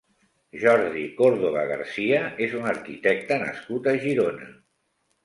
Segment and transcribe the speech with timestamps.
[0.61, 4.49] Jordi Córdoba García és un arquitecte nascut a Girona.